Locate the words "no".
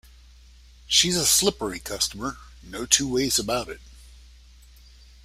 2.63-2.87